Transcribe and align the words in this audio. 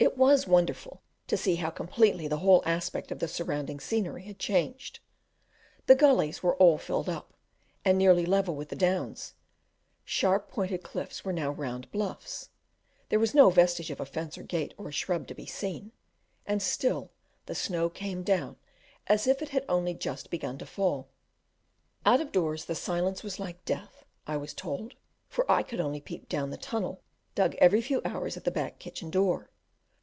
It 0.00 0.18
was 0.18 0.46
wonderful 0.46 1.00
to 1.28 1.36
see 1.38 1.56
how 1.56 1.70
completely 1.70 2.28
the 2.28 2.36
whole 2.40 2.62
aspect 2.66 3.10
of 3.10 3.20
the 3.20 3.26
surrounding 3.28 3.80
scenery 3.80 4.26
was 4.26 4.36
changed; 4.36 5.00
the 5.86 5.94
gullies 5.94 6.42
were 6.42 6.56
all 6.56 6.76
filled 6.76 7.08
up, 7.08 7.32
and 7.86 7.96
nearly 7.96 8.26
level 8.26 8.54
with 8.54 8.68
the 8.68 8.76
downs; 8.76 9.32
sharp 10.04 10.50
pointed 10.50 10.82
cliffs 10.82 11.24
were 11.24 11.32
now 11.32 11.50
round 11.52 11.90
bluffs; 11.90 12.50
there 13.08 13.18
was 13.18 13.34
no 13.34 13.48
vestige 13.48 13.90
of 13.90 13.98
a 13.98 14.04
fence 14.04 14.36
or 14.36 14.42
gate 14.42 14.74
or 14.76 14.92
shrub 14.92 15.26
to 15.28 15.34
be 15.34 15.46
seen, 15.46 15.90
and 16.44 16.60
still 16.62 17.10
the 17.46 17.54
snow 17.54 17.88
came 17.88 18.22
down 18.22 18.56
as 19.06 19.26
if 19.26 19.40
it 19.40 19.48
had 19.48 19.64
only 19.70 19.94
just 19.94 20.28
begun 20.30 20.58
to 20.58 20.66
fall; 20.66 21.08
out 22.04 22.20
of 22.20 22.30
doors 22.30 22.66
the 22.66 22.74
silence 22.74 23.22
was 23.22 23.40
like 23.40 23.64
death, 23.64 24.04
I 24.26 24.36
was 24.36 24.52
told, 24.52 24.96
for 25.28 25.50
I 25.50 25.62
could 25.62 25.80
only 25.80 26.02
peep 26.02 26.28
down 26.28 26.50
the 26.50 26.56
tunnel 26.58 27.02
dug 27.34 27.54
every 27.58 27.80
few 27.80 28.02
hours 28.04 28.36
at 28.36 28.44
the 28.44 28.50
back 28.52 28.78
kitchen 28.78 29.08
door. 29.10 29.48